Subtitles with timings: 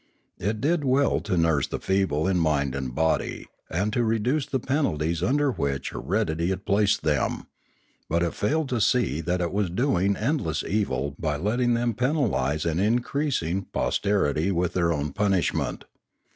[0.39, 4.59] It did well to nurse the feeble in mind and body, and to reduce the
[4.59, 7.45] penalties under which heredity had placed them;
[8.09, 12.65] but it failed to see that it was doing endless evil by letting them penalise
[12.67, 15.85] an increasing posterity with their own punishment.